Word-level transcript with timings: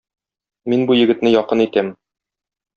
Мин 0.73 0.87
бу 0.93 0.97
егетне 1.01 1.35
якын 1.35 1.63
итәм. 1.69 1.95